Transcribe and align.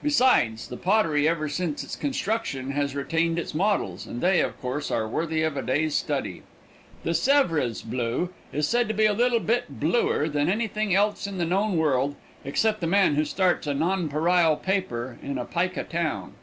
Besides, 0.00 0.68
the 0.68 0.76
pottery 0.76 1.26
ever 1.28 1.48
since 1.48 1.82
its 1.82 1.96
construction 1.96 2.70
has 2.70 2.94
retained 2.94 3.36
its 3.36 3.52
models, 3.52 4.06
and 4.06 4.20
they, 4.20 4.40
of 4.40 4.56
course, 4.60 4.92
are 4.92 5.08
worthy 5.08 5.42
of 5.42 5.56
a 5.56 5.62
day's 5.62 5.96
study. 5.96 6.44
The 7.02 7.10
"Sèvres 7.10 7.84
blue" 7.84 8.30
is 8.52 8.68
said 8.68 8.86
to 8.86 8.94
be 8.94 9.06
a 9.06 9.12
little 9.12 9.40
bit 9.40 9.80
bluer 9.80 10.28
than 10.28 10.48
anything 10.48 10.94
else 10.94 11.26
in 11.26 11.38
the 11.38 11.44
known 11.44 11.76
world 11.76 12.14
except 12.44 12.80
the 12.80 12.86
man 12.86 13.16
who 13.16 13.24
starts 13.24 13.66
a 13.66 13.74
nonpareil 13.74 14.54
paper 14.58 15.18
in 15.20 15.36
a 15.36 15.44
pica 15.44 15.82
town. 15.82 16.34